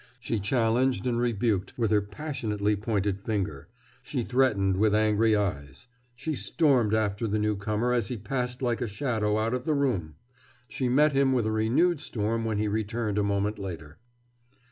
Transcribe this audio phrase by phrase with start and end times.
[0.19, 3.67] She challenged and rebuked with her passionately pointed finger;
[4.01, 5.85] she threatened with angry eyes;
[6.15, 10.15] she stormed after the newcomer as he passed like a shadow out of the room;
[10.67, 13.99] she met him with a renewed storm when he returned a moment later.